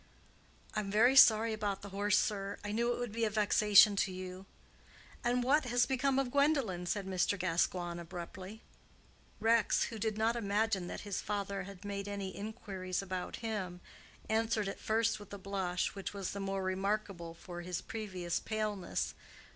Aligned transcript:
"I'm 0.73 0.89
very 0.89 1.15
sorry 1.15 1.53
about 1.53 1.83
the 1.83 1.89
horse, 1.89 2.17
sir; 2.17 2.57
I 2.63 2.71
knew 2.71 2.91
it 2.91 2.97
would 2.97 3.11
be 3.11 3.23
a 3.23 3.29
vexation 3.29 3.95
to 3.97 4.11
you." 4.11 4.47
"And 5.23 5.43
what 5.43 5.65
has 5.65 5.85
become 5.85 6.17
of 6.17 6.31
Gwendolen?" 6.31 6.87
said 6.87 7.05
Mr. 7.05 7.37
Gascoigne, 7.37 7.99
abruptly. 8.01 8.63
Rex, 9.39 9.83
who 9.83 9.99
did 9.99 10.17
not 10.17 10.35
imagine 10.35 10.87
that 10.87 11.01
his 11.01 11.21
father 11.21 11.65
had 11.65 11.85
made 11.85 12.07
any 12.07 12.29
inquiries 12.35 13.03
about 13.03 13.35
him, 13.45 13.79
answered 14.27 14.67
at 14.67 14.79
first 14.79 15.19
with 15.19 15.31
a 15.35 15.37
blush, 15.37 15.93
which 15.93 16.15
was 16.15 16.31
the 16.31 16.39
more 16.39 16.63
remarkable 16.63 17.35
for 17.35 17.61
his 17.61 17.79
previous 17.79 18.39
paleness. 18.39 19.13